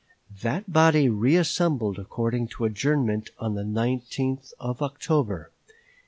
That 0.41 0.73
body 0.73 1.09
reassembled 1.09 1.99
according 1.99 2.47
to 2.47 2.65
adjournment 2.65 3.29
on 3.37 3.53
the 3.53 3.61
19th 3.61 4.51
of 4.59 4.81
October. 4.81 5.51